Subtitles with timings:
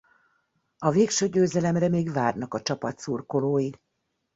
[0.77, 3.69] A végső győzelemre még várnak a csapat szurkolói.